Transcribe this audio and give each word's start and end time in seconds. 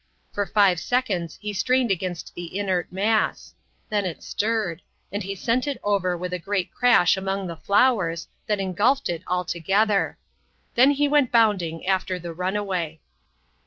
For 0.33 0.47
five 0.47 0.79
seconds 0.79 1.37
he 1.43 1.53
strained 1.53 1.91
against 1.91 2.33
the 2.33 2.57
inert 2.57 2.91
mass. 2.91 3.53
Then 3.89 4.03
it 4.03 4.23
stirred; 4.23 4.81
and 5.11 5.21
he 5.21 5.35
sent 5.35 5.67
it 5.67 5.77
over 5.83 6.17
with 6.17 6.33
a 6.33 6.39
great 6.39 6.73
crash 6.73 7.17
among 7.17 7.45
the 7.45 7.55
flowers, 7.55 8.27
that 8.47 8.59
engulfed 8.59 9.09
it 9.09 9.21
altogether. 9.27 10.17
Then 10.73 10.89
he 10.89 11.07
went 11.07 11.31
bounding 11.31 11.85
after 11.85 12.17
the 12.17 12.33
runaway. 12.33 12.99